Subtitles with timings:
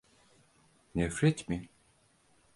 [0.95, 1.69] Nefret mi?